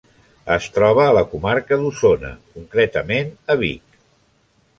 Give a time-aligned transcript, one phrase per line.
[0.53, 4.03] Es troba a la comarca d'Osona, concretament a Vic.